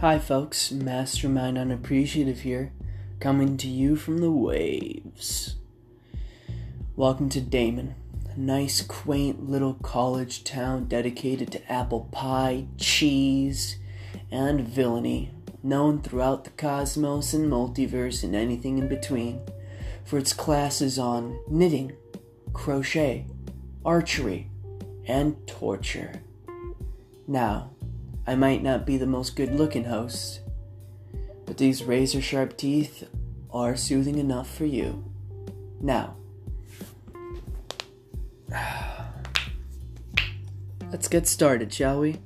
Hi, 0.00 0.18
folks. 0.18 0.70
Mastermind 0.70 1.58
Unappreciative 1.58 2.42
here, 2.42 2.72
coming 3.18 3.56
to 3.56 3.66
you 3.66 3.96
from 3.96 4.18
the 4.18 4.30
waves. 4.30 5.56
Welcome 6.94 7.28
to 7.30 7.40
Damon, 7.40 7.94
a 8.32 8.38
nice, 8.38 8.80
quaint 8.82 9.50
little 9.50 9.74
college 9.74 10.44
town 10.44 10.86
dedicated 10.86 11.50
to 11.52 11.72
apple 11.72 12.08
pie, 12.12 12.66
cheese, 12.76 13.78
and 14.30 14.60
villainy, 14.60 15.32
known 15.62 16.00
throughout 16.00 16.44
the 16.44 16.50
cosmos 16.50 17.34
and 17.34 17.50
multiverse 17.50 18.22
and 18.22 18.36
anything 18.36 18.78
in 18.78 18.88
between 18.88 19.40
for 20.04 20.18
its 20.18 20.32
classes 20.32 20.98
on 20.98 21.38
knitting, 21.48 21.92
crochet, 22.52 23.26
archery, 23.84 24.50
and 25.06 25.46
torture. 25.46 26.22
Now, 27.26 27.70
I 28.28 28.34
might 28.34 28.62
not 28.62 28.84
be 28.84 28.98
the 28.98 29.06
most 29.06 29.36
good 29.36 29.54
looking 29.54 29.84
host, 29.84 30.40
but 31.46 31.56
these 31.56 31.84
razor 31.84 32.20
sharp 32.20 32.58
teeth 32.58 33.08
are 33.50 33.74
soothing 33.74 34.18
enough 34.18 34.54
for 34.54 34.66
you. 34.66 35.02
Now, 35.80 36.14
let's 40.92 41.08
get 41.08 41.26
started, 41.26 41.72
shall 41.72 42.00
we? 42.00 42.18